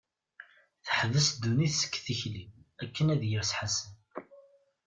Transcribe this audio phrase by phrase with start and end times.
[0.85, 2.45] Teḥbes ddunit seg tikli,
[2.83, 3.93] akken ad yers Ḥasan.